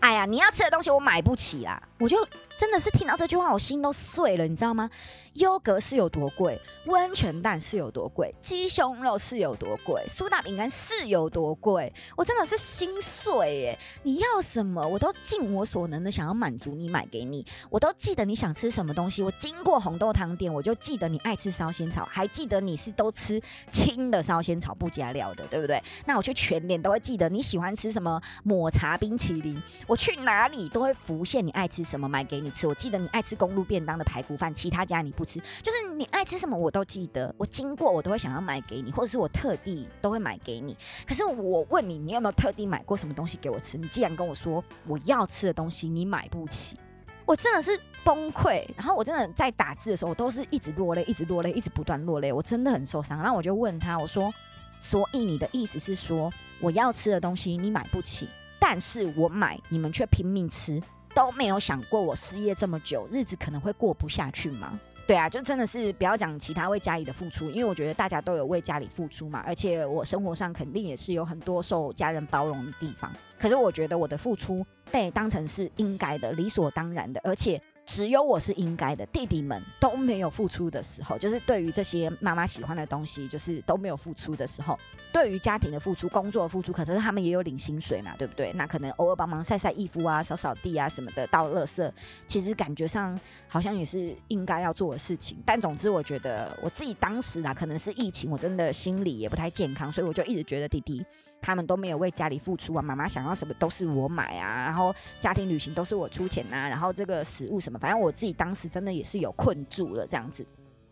[0.00, 2.16] 哎呀，你要吃的东西我买不起啦，我就。
[2.58, 4.90] 真的是听到这句话，我心都碎了，你知道吗？
[5.34, 13.78] 优格是有多贵，温泉蛋是有多贵，鸡胸肉是有多贵，苏打饼干是有多贵，我真的是心碎耶！
[14.02, 17.46] 你要什么，我都尽我所能的想要满足你，买给你。
[17.70, 25.80] 我都记得你想吃什么东西，我经过红豆汤店，我就记得你爱吃烧仙草，还记得你是都吃清的烧仙草不加料的，对不对？
[26.06, 32.50] 那我去全脸都会记得你喜欢吃什么抹茶冰淇淋，我去哪里都会浮现你爱吃什么，买给你。
[32.50, 40.76] 吃，我记得你爱吃公路便当的排骨饭，其他家你不吃，就是你爱吃什么我都记得，我经过我都会想要买给你，或者是我特地都会买给你。
[41.06, 43.78] 可是我问你，你有没有特地买过什么东西给我吃？
[43.78, 46.78] 你既然跟我说我要吃的东西你买不起，
[47.24, 48.68] 我真的是崩溃。
[48.76, 53.18] 然后我真的在打字的时候，我都是一直落泪，一直落泪，一直不断落泪，我真的很受伤。
[53.18, 54.30] 然后我就问他，我说：
[54.78, 60.82] 所以你的意思是说我要吃的东西你买不起，但是我买你们却拼命吃？
[61.14, 64.78] 都没有想过我失业这么久，日子可能会过不下去吗？
[65.06, 73.10] 对啊，就真的是不要讲其他为家里的付出，因为我觉得大家都有为家里付出嘛，而且我生活上肯定也是有很多受家人包容的地方。
[73.38, 84.78] 可是我觉得我的付出被当成是应该的、理所当然的，而且只有我是应该的，弟弟们都没有付出的时候，就是对于这些妈妈喜欢的东西，就是都没有付出的时候。
[85.10, 88.52] 对于家庭的付出、工作的付出，可是他们也有领薪水嘛，对不对？
[88.52, 91.90] 那可能偶尔帮忙晒晒衣服啊、扫扫地啊什么的，倒垃圾，
[92.26, 95.38] 其实感觉上好像也是应该要做的事情。
[95.46, 101.02] 但总之，我觉得我自己当时啊，可能是疫情，我真的心理也不太健康，所以我就一直觉得弟弟
[101.40, 102.82] 他们都没有为家里付出啊。
[102.82, 110.46] 妈妈想要什么都是我买啊，然后家庭旅行都是我出钱啊，然后这个食物什么，反正我自己当时真的也是有困住了这样子。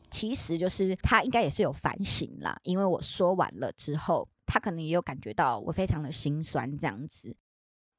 [0.09, 7.37] 其实就是他应该也是有反省啦，因为我说完了之后，他可能也有感觉到我非常的心酸这样子。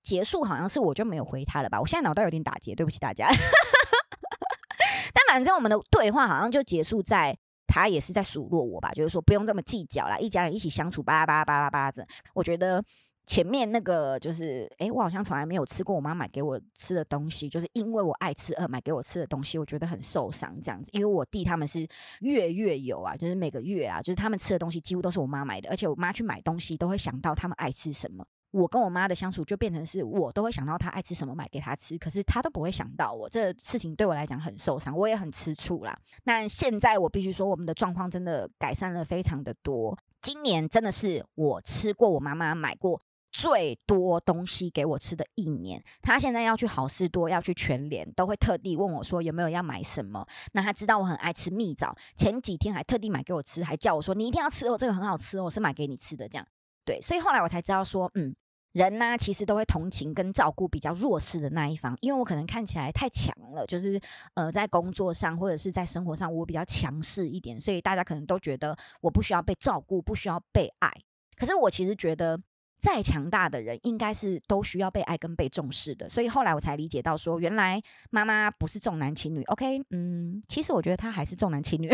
[0.04, 1.82] 结束好像是我就没有回他了吧？
[1.82, 3.28] 我现在脑袋有点打结，对不起大家。
[5.14, 12.06] 但反正我们的对话好像就结束在他也是在数落我吧，就是说不用这么计较啦，一家人一起相处，巴拉巴拉巴拉巴拉这。
[12.34, 12.84] 我觉得。
[13.30, 20.90] 前面那个就是，哎，我好像从来没有吃过我妈买给我吃的东西，就是因为我爱吃而买给我吃的东西，我觉得很受伤这样子。
[20.94, 21.86] 因为我弟他们是
[22.22, 28.26] 月月有啊，就是每个月啊，就是他们吃的东西几乎都是我妈买的，而且我妈去买东西都会想到他们爱吃什么。
[28.52, 33.30] 我跟我妈的相处就变成是我都会想到她爱吃什么买给她吃，可是她都不会想到我。
[33.30, 35.98] 这事情对我来讲很受伤，我也很吃醋啦。
[36.24, 39.98] 那现在我必须说，我们的状况真的改善了非常的多。
[40.22, 43.02] 今年真的是我吃过我妈妈买过。
[43.30, 50.26] 最多东西给我吃的一年，她现在要去好事多，要去全联，都会特地问我说有没有要买什么。
[50.54, 56.28] 那她知道我很爱吃蜜枣，前几天还特地买给我吃，还叫我说你一定要吃哦，这个很好吃哦，我是买给你吃的。
[56.28, 56.48] 这样
[56.88, 58.34] 对，所以后来我才知道说，嗯，
[58.72, 64.00] 人呢其实都会同情跟照顾比较弱势的那一方，因为我可能看起来太强了，就是
[64.36, 70.90] 呃在工作上或者是在生活上我比较强势一点，所以大家可能都觉得我不需要被照顾，不需要被爱。
[71.36, 72.40] 可是我其实觉得。
[72.80, 76.08] 再强大的人，应该是都需要被爱跟被重视的。
[76.08, 79.44] 所以后来我才理解到，说原来妈妈不是重男轻女。
[79.46, 81.90] OK，嗯，其实我觉得她还是重男轻女，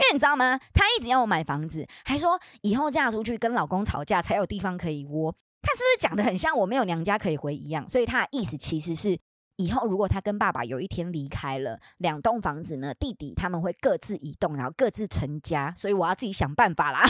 [0.00, 0.58] 因为你知道吗？
[0.72, 5.30] 她一直要我买房子，还说以后嫁出去跟老公吵架才有地方可以窝。
[5.60, 7.86] 她是不是讲的很像我没有娘家可以回一样？
[7.86, 9.20] 所以她的意思其实是，
[9.56, 15.74] 以后如果她跟爸爸有一天离开了，两栋房子呢，弟弟他们会各自移动，然后各自成家。
[15.76, 17.00] 所以我要自己想办法啦。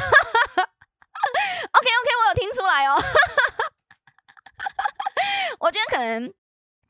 [1.70, 3.00] OK，OK，我有听出来哦。
[5.60, 6.32] 我觉得可能，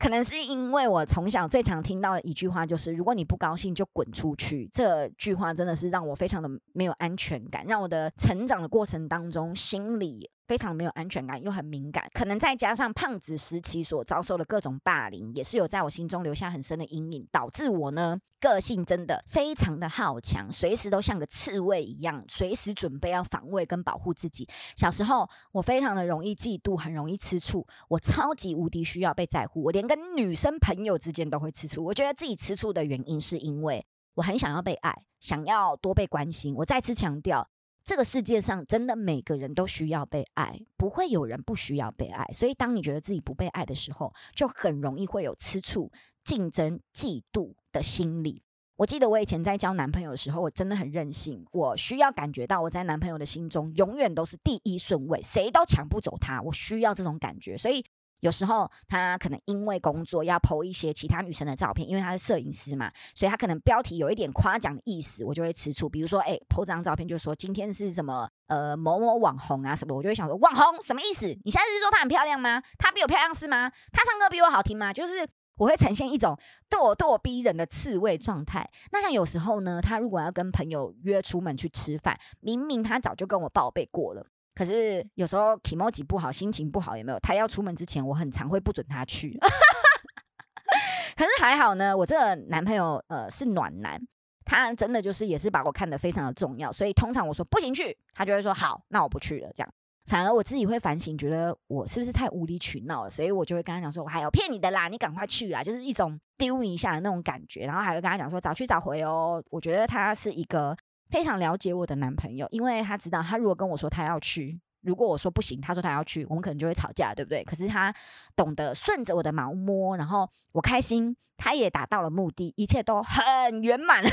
[0.01, 4.67] 可能是因为我从小最常听到的一句话就是“如果你不高兴，就滚出去”。
[4.73, 10.27] 这句话真的是让我非常的没有安全感，让我的成长的过程当中心里。
[10.51, 24.45] 非常没有安全感，又很敏感，可能再加上胖子时期所遭受的各种霸凌，也是有在我心中留下很深的阴影，导致我呢个性真的非常的好强，随时都像个刺猬一样，随时准备要防卫跟保护自己。
[24.75, 31.81] 小时候我非常的容易嫉妒，很容易吃醋，我超级无敌需要被在乎，我连跟女生朋友之间都会吃醋。
[31.85, 33.85] 我觉得自己吃醋的原因是因为
[34.15, 36.53] 我很想要被爱，想要多被关心。
[36.55, 37.47] 我再次强调。
[37.83, 42.25] 这个世界上真的每个人都需要被爱，不会有人不需要被爱。
[42.33, 45.91] 所以，当你觉得自己不被爱的时候，就很容易会有吃醋、
[46.23, 48.43] 竞争、嫉妒的心理。
[48.77, 56.41] 我记得我以前在交男朋友的时候，我真的很任性，我需要感觉到我在男朋友的心中永远都是第一顺位，谁都抢不走他。
[56.41, 57.85] 我需要这种感觉，所以
[58.21, 65.89] 有时候他可能因为工作要 PO 一些其他女生的照片，因为他是摄影师嘛，所以他可能标题有一点夸奖的意思，我就会吃醋。
[65.89, 71.25] 比如说，哎，PO 这张照片就说今天是什么呃某某网红啊什么，我就会想说网红什么意思？
[71.43, 72.61] 你现在是说她很漂亮吗？
[72.79, 73.69] 她比我漂亮是吗？
[73.91, 74.93] 她唱歌比我好听吗？
[74.93, 76.37] 就是我会呈现一种
[76.69, 78.69] 咄咄逼人的刺猬状态。
[78.91, 84.25] 那像有时候呢，他如果要跟朋友约出门去吃饭，明明他早就跟我报备过了。
[84.53, 87.19] 可是有时候 emoji 不好，心情不好，有没有？
[87.19, 89.39] 他要出门之前，我很常会不准他去。
[91.15, 94.01] 可是还好呢，我这个男朋友呃是暖男，
[94.43, 99.49] 他真的就是也是把我看得非常的重要，所以通常我说不行去，他就会说好，那我不去了。
[99.55, 99.73] 这样，
[100.05, 109.43] 反而我自己会反省，觉得我是不是太无理取闹了，所以我就会跟他讲说，我还有骗你的啦，你赶快去啦，就是一种丢一下的那种感觉，然后还会跟他讲说早去早回哦。
[109.49, 110.75] 我觉得他是一个。
[111.11, 117.43] 非常了解我的男朋友，因为他知道，他如果跟我说他要去，如果我说不行，他说他要去，我们可能就会吵架，对不对？
[117.43, 117.93] 可是他
[118.35, 124.01] 懂得顺着我的毛摸，然后我开心，他也达到了目的，一切都很圆满。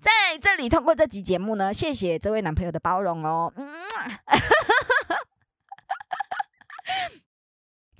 [0.00, 3.52] 在这里通过这集节目呢，谢谢这位男朋友的包容哦。
[3.56, 3.68] 嗯。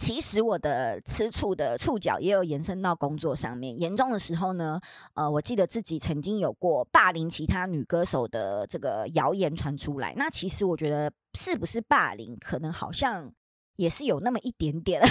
[0.03, 4.81] 其实我的吃醋的触角也有延伸到工作上面，严重的时候呢，
[5.15, 10.13] 呃，我记得自己曾经有过霸凌其他女歌手的这个谣言传出来。
[10.17, 13.31] 那其实我觉得是不是霸凌，可能好像
[13.77, 15.01] 也是有那么一点点。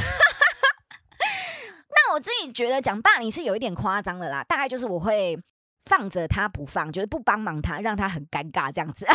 [1.88, 5.40] 那我自己觉得讲霸凌是有一点夸张的啦，大概就是我会
[5.86, 9.08] 放着他不放，就是不帮忙他，让他很尴尬这样子。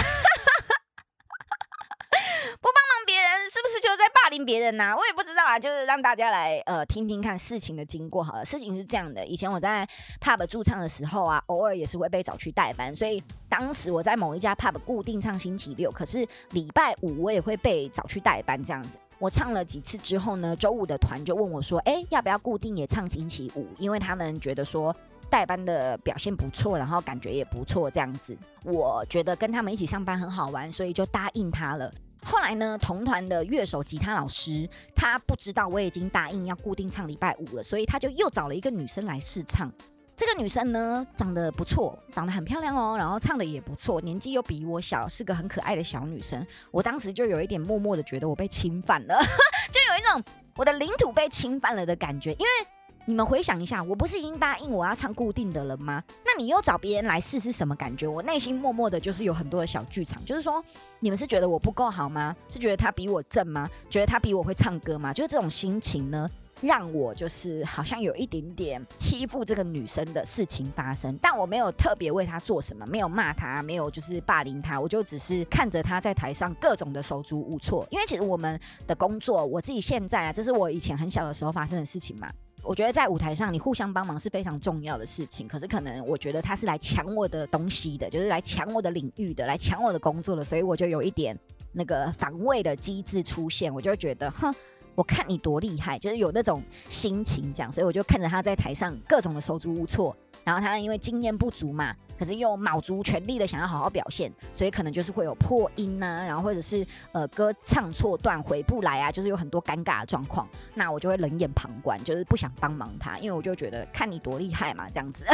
[3.48, 4.94] 是不是就在霸凌别人呐？
[4.94, 8.44] 我也不知道啊，就是让大家来呃听听看事情的经过好了。
[8.44, 9.88] 事情是这样的，以前我在
[10.20, 18.98] pub 驻唱的时候啊，偶尔也是会被找去代班，所以当时我在某一家 pub 固定唱星期六，可是礼拜五我也会被找去代班这样子。
[19.18, 24.94] 我唱了几次之后呢，周五的团就问我说：“哎，要不要固定也唱星期五？”因为他们觉得说
[25.30, 28.36] 代班的表现不错，然后感觉也不错这样子。
[28.64, 31.90] 我觉得跟他们一起上班很好玩，所以就答应他了。
[32.28, 39.70] 后来呢，同团的乐手、吉他老师，他不知道我已经答应要固定唱礼拜五了，所以他就又找了一个女生来试唱。
[40.16, 46.44] 这个女生呢，长得不错，长得很漂亮哦，然后唱的也不错，年纪又比我小，是个很可爱的小女生。
[46.72, 49.14] 我当时就有一点默默的觉得我被侵犯了，
[49.70, 52.68] 就有一种我的领土被侵犯了的感觉，因为。
[53.08, 56.02] 你们回想一下，我不是已经答应我要唱固定的了吗？
[56.24, 58.04] 那你又找别人来试是什么感觉？
[58.04, 60.60] 我内心默默的就是有很多的小剧场，就是说，
[61.06, 62.34] 你们是觉得我不够好吗？
[62.48, 63.70] 是觉得他比我正吗？
[63.88, 65.12] 觉得他比我会唱歌吗？
[65.12, 66.28] 就是这种心情呢，
[66.60, 71.16] 让我就是好像有一点点欺负这个女生的事情发生。
[71.22, 77.86] 但我没有特别为她做什么，没有骂她，没有就是霸凌她，我就只是看着她在台上各种的手足无措。
[77.88, 82.28] 因为其实我们的工作，我自己现在啊，这是我以前很小的时候发生的事情嘛。
[82.62, 85.46] 我觉得在舞台上，你互相帮忙是非常重要的事情。
[85.46, 91.38] 可是可能我觉得他是来抢我的东西的，就是来抢我的领域的，来抢我的工作的，所以我就有一点
[91.72, 93.72] 那个防卫的机制出现。
[93.72, 94.52] 我就觉得，哼，
[94.96, 97.70] 我看你多厉害，就是有那种心情这样。
[97.70, 100.16] 所以我就看着他在台上各种的手足无措。
[100.42, 110.48] 然后他因为经验不足嘛，可是又卯足全力的想要好好表现，所以可能就是会有破音呐，然后或者是呃歌唱错段回不来啊，就是有很多尴尬的状况。
[110.74, 115.24] 那我就会冷眼旁观，就是不想帮忙他，因为我就觉得看你多厉害嘛，这样子。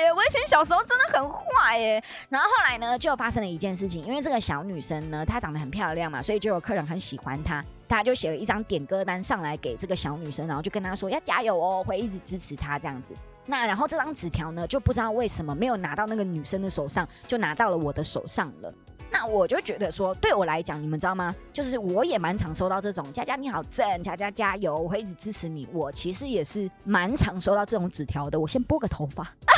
[0.00, 0.12] 耶！
[0.12, 2.02] 我以前小时候真的很坏耶。
[2.28, 7.64] 然后后来呢，就发生了一件事情，因为这个小女生呢，她长得很漂亮嘛，所以就有客人很喜欢她。
[7.88, 13.14] 他就写了一张点歌单上来给这个小女生，然后就跟她说要加油哦，会一直支持她这样子。
[13.46, 18.74] 那然后这张纸条呢，就不知道为什么没有拿到那个女生的手上，就拿到了我的手上了。
[19.08, 21.32] 那我就觉得说，对我来讲，你们知道吗？
[21.52, 25.68] 就是我也蛮常收到这种佳佳你好正，佳佳加油，我会一直支持你。
[25.72, 28.38] 我其实也是蛮常收到这种纸条的。
[28.38, 29.32] 我先拨个头发。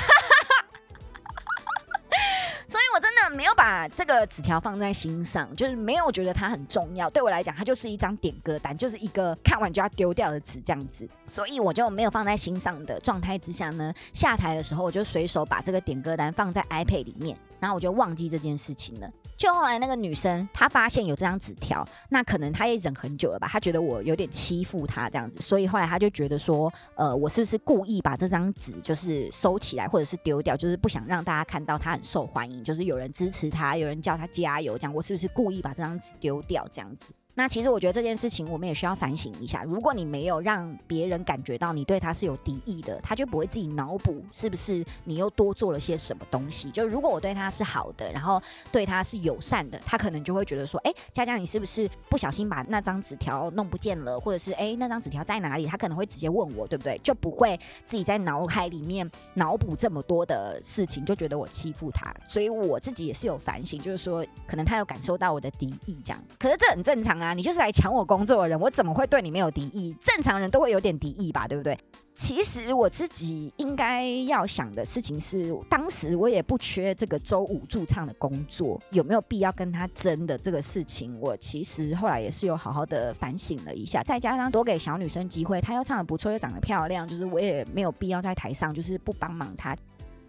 [3.69, 7.11] 把这个纸条放在心上，就是没有觉得它很重要。
[7.11, 11.07] 对我来讲，它就是一张点歌单，就是一个看完就要丢掉的纸这样子。
[11.27, 19.11] 所以我就没有放在心上的状态之下呢，下台的时候我就随手把这个点歌单放在 iPad 里面，然后我就忘记这件事情了。
[19.37, 37.13] 就后来那个女生她发现有这张纸条，那可能她也忍很久了吧，她觉得我有点欺负她这样子，所以后来她就觉得说，呃，我是不是故意把这张纸就是收起来，或者是丢掉，就是不想让大家看到她很受欢迎，就是有人支持她，有人叫她加油，这样我是不是故意把这张纸丢掉这样子？
[37.39, 39.63] 那其实我觉得这件事情我们也需要反省一下。
[39.63, 46.69] 如果你没有让别人感觉到你对他是有敌意的，他就不会自己脑补是不是你又多做了些什么东西。
[46.69, 55.65] 就如果我对他是好的，然后对他是友善的，他可能就会觉得说，哎，佳佳你是不是不小心把那张纸条弄不见了，或者是哎那张纸条在哪里？
[55.65, 56.99] 他可能会直接问我，对不对？
[57.05, 62.13] 就不会自己在脑海里面脑补这么多的事情，就觉得我欺负他。
[62.27, 66.21] 所以我自己也是有反省，就是说可能他有感受到我的敌意这样。
[66.37, 67.28] 可是这很正常啊。
[67.35, 69.95] 你就是来抢我工作的人，我怎么会对你没有敌意？
[70.01, 71.79] 正常人都会有点敌意吧，对不对？
[72.15, 81.17] 其实我自己应该要想的事情是，当时我也不缺这个周五驻唱的工作，有没有必要跟他争的这个事情？
[81.21, 89.77] 我其实后来也是有好好的反省了一下，再加上多给小女生机会，她又唱的不错，又长得漂亮，就是我也没有必要在台上就是不帮忙她。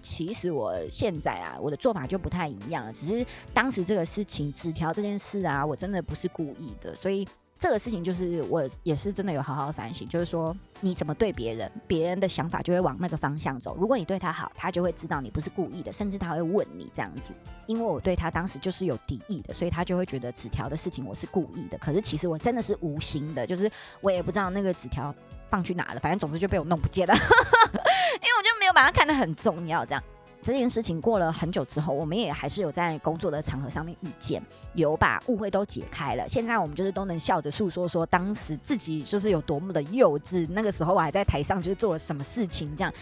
[0.01, 2.93] 其实我现在啊，我的做法就不太一样了。
[2.93, 7.27] 只是当时这个事情，纸条这件事啊，我真的不是故意的，所以
[7.57, 13.75] 这个事情就是我也是真的有好好反省，就是说你怎么对别人，别人的想法就会往那个方向走。
[13.77, 17.33] 如果你对他好，他就会知道你不是故意的，甚至他会问你这样子。
[17.65, 21.77] 因为我对他当时就是有敌意的，所以他就会觉得纸条的事情我是故意的。
[21.77, 23.69] 可是其实我真的是无心的，就是
[23.99, 25.13] 我也不知道那个纸条
[25.49, 27.13] 放去哪了，反正总之就被我弄不见了。
[28.21, 30.03] 因为我就把它看得很重要，这样
[30.41, 34.41] 这件事情过了很久之后，我们也还是有在工作的场合上面遇见，
[34.73, 36.27] 有把误会都解开了。
[36.27, 42.93] 现在我们就是都能笑着诉说，说当时自己就是有多么的幼稚，那个时候我还在台上就是做了什么事情这样。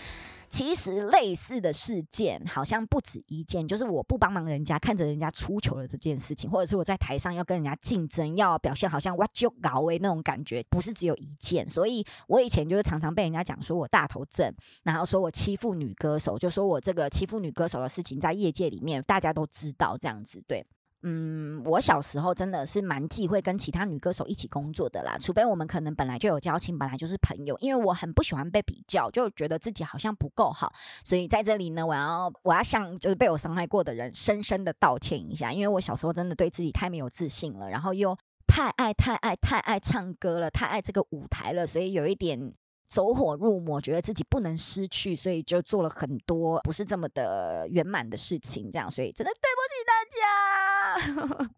[0.50, 11.68] 其实类似的事件好像不止一件，就是我不帮忙人家，看着人家出糗的这件事情，或者是我在台上要跟人家竞争，要表现好像哇就搞诶那种感觉，不是只有一件。
[11.68, 20.66] 所以我以前就是常常被人家讲说我大头症，然后说我欺负女歌手，就说我这个欺负女歌手的事情在业界里面大家都知道这样子，对。
[21.04, 27.56] 嗯，我小时候真的是蛮忌讳跟其他女歌手一起工作的啦，除非我们可能本来就有交情，本来就是朋友。
[27.60, 30.74] 因为我很不喜欢被比较，就觉得自己好像不够好，
[31.04, 38.18] 所以在这里呢，我要我要向就是被我伤害过的人深深的道歉一下，因为我小时候真的对自己太没有自信了，然后又
[38.48, 42.52] 太爱太爱太爱唱歌了，太爱这个舞台了，所以有一点
[42.88, 51.50] 走火入魔，觉得自己不能失去，所以就做了很多不是这么的圆满的事情，这样，所以真的对不起大家。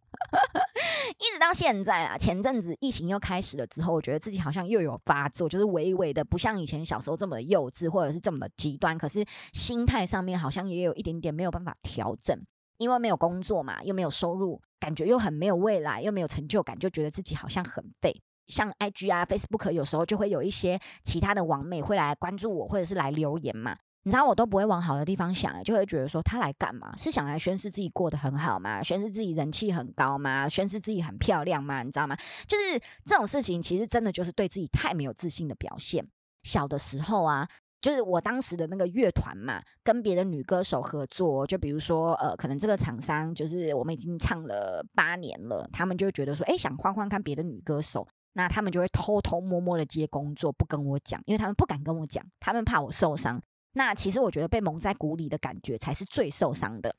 [1.17, 8.97] 一直到现在啊，前阵子疫情又开始了之后，我觉得自己好像又有发作，就是微微的不像以前小时候这么的幼稚，或者是这么的极端。
[8.97, 12.37] 可是心态上面好像也有一点点没有办法调整，
[12.77, 18.21] 因为没有工作嘛，又没有收入，感觉又很没有未来，又没有成就感，就觉得自己好像很废。
[18.49, 23.77] 像 IG 啊、Facebook 有时候就会有一些其他的网美会来关注我，或者是来留言嘛。
[24.03, 26.95] 你知道我都不会往好的地方想，就会觉得说他来干嘛？
[26.95, 28.81] 是想来宣示自己过得很好吗？
[28.81, 30.47] 宣示自己人气很高吗？
[30.47, 31.83] 宣示自己很漂亮吗？
[31.83, 32.15] 你知道吗？
[32.47, 36.07] 就是这种事情，其实真的就是对自己太没有自信的表现。
[36.43, 37.45] 小的时候啊，
[37.81, 53.41] 就是我当时的那个乐团嘛，跟别的女歌手合作，就比如说呃，可能这个厂商就是我们已经唱了八年了，他们就觉得说，哎，想换换看别的女歌手，那他们就会偷偷摸摸的接工作，不跟我讲，因为他们不敢跟我讲，他们怕我受伤。
[53.73, 56.95] 那其实我觉得被蒙在鼓里的感觉才是最受伤的。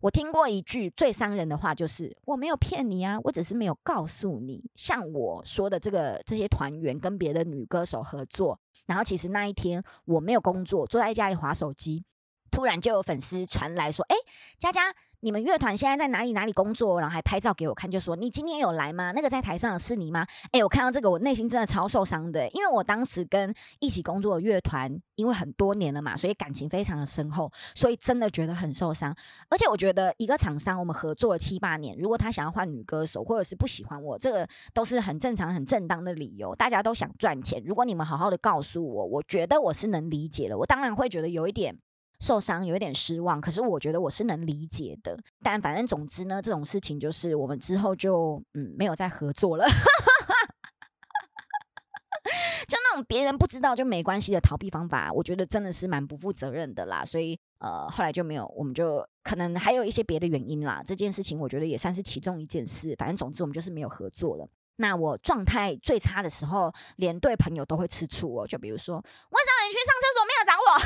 [0.00, 4.70] 我听过一句最伤人的话，就是我没有骗你啊，我只是没有告诉你。
[4.76, 12.04] 像我说的这个这些团员跟别的女歌手合作，然后其实那一天我没有工作，坐在家里划手机，
[12.50, 14.16] 突然就有粉丝传来说：“哎，
[14.58, 17.00] 佳佳。”你们乐团现在在哪里哪里工作？
[17.00, 19.10] 然后还拍照给我看，就说你今天有来吗？
[19.10, 20.24] 那个在台上的是你吗？
[20.52, 29.12] 哎，我看到这个，我内心真的超受伤的，因为我当时跟一起工作的乐团，因为很多年了嘛，所以感情非常的深厚，所以真的觉得很受伤。
[29.48, 36.54] 而且我觉得一个厂商我们合作了七八年，如果他想要换女歌手，或者是不喜欢我，这个都是很正常、很正当的理由。
[36.54, 40.56] 大家都想赚钱，如果你们好好的告诉我，我觉得我是能理解的。
[40.56, 41.76] 我当然会觉得有一点。
[42.20, 45.18] 受伤有一点失望，可是我觉得我是能理解的。
[45.42, 49.66] 但反正总之呢，这种事情就是我们之后就嗯没有再合作了。
[52.68, 57.02] 就那种别人不知道就没关系的逃避方法，我觉得真的是蛮不负责任的啦。
[57.02, 60.82] 所以呃后来就没有，我们就可能还有一些别的原因啦。
[60.84, 62.94] 这件事情我觉得也算是其中一件事。
[62.98, 64.46] 反正总之我们就是没有合作了。
[64.80, 68.46] 那我状态最差的时候，连对朋友都会吃醋哦。
[68.46, 70.78] 就比如说，为什么你去上厕所没有找我？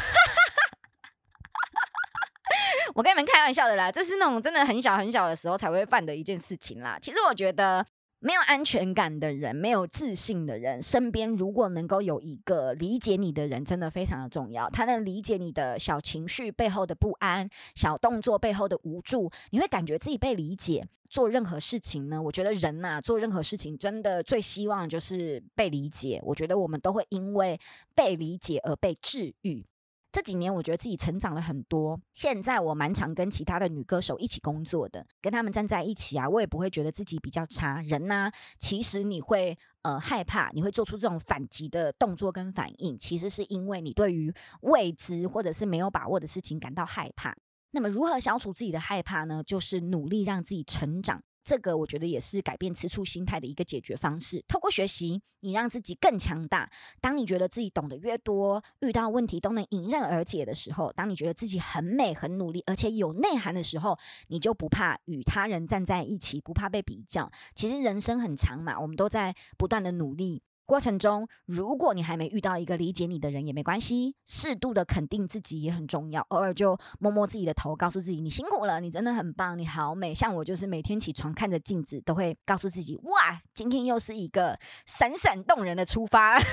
[2.95, 6.99] 我跟你们开玩笑的啦，这是那种真的很小很小的时候才会犯的一件事情啦。
[7.01, 7.85] 其实我觉得
[8.21, 14.71] 没有安全感的人，没有自信的人，身边如果能够有一个理解你的人，真的非常的重要。
[14.71, 20.87] 他能理解你的小情绪背后的不安，小动作背后的无助，你会感觉自己被理解。
[21.11, 26.21] 做任何事情呢，我觉得人呐，做任何事情真的最希望就是被理解。
[26.23, 27.59] 我觉得我们都会因为
[27.95, 29.67] 被理解而被治愈。
[30.13, 37.81] 这几年我觉得自己成长了很多，现在我蛮常跟其他的女歌手一起工作的，跟他们站在一起啊，我也不会觉得自己比较差。
[37.81, 47.35] 人呢，其实你会呃害怕，你会做出这种反击的动作跟反应，其实是因为你对于未知或者是没有把握的事情感到害怕。
[47.71, 49.43] 那么如何消除自己的害怕呢？
[49.43, 51.23] 就是努力让自己成长。
[51.45, 54.45] 这个我觉得也是改变吃醋心态的一个解决方式。
[54.47, 56.71] 透过学习，你让自己更强大。
[57.01, 67.31] 当你觉得自己懂得越多，遇到问题都能迎刃而解的时候，当你觉得自己很美、很努力，而且有内涵的时候，你就不怕与他人站在一起，不怕被比较。
[67.55, 70.43] 其实人生很长嘛，我们都在不断的努力。
[70.65, 76.25] 过程中，如果你还没遇到一个理解你的人也没关系，适度的肯定自己也很重要。
[76.29, 80.15] 偶尔就摸摸自己的头，告诉自己你辛苦了，你真的很棒，你好美。
[80.15, 86.39] 像我就是每天起床看着镜子，都会告诉自己哇，今天又是一个闪闪动人的出发。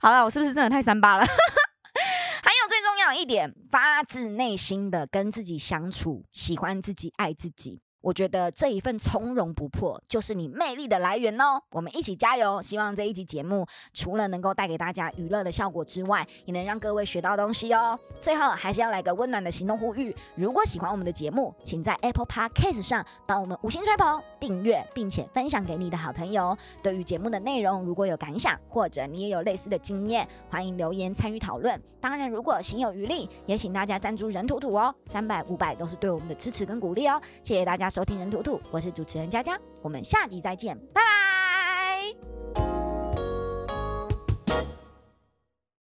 [0.00, 1.24] 好了，我是不是真的太三八了？
[2.44, 7.80] 还有最重要一点，发自内心的跟自己相处，喜欢自己，爱自己。
[8.02, 11.62] 我觉得这一份从容不迫就是你魅力的来源哦！
[11.70, 12.60] 我们一起加油！
[12.60, 17.98] 希望这一集节目除了能够带给大家娱乐的效果之外，也能让各位学到东西哦。
[18.20, 26.56] 最后还是要来个温暖的行动呼吁：如果喜欢我们的节目，请在 Apple Podcast 上帮我们五星吹捧、订阅，并且分享给你的好朋友。
[26.82, 31.80] 对于节目的内容，如果有感想，或者你也有类似的经验，欢迎留言参与讨论。
[32.00, 37.20] 当然，如果心有余力，也请大家赞助人土土哦，三百、五百都是对我们的支持跟鼓励哦。
[37.44, 37.91] 谢谢大家。
[37.92, 41.21] 收听人图图，我是主持人佳佳，我们下集再见，拜拜。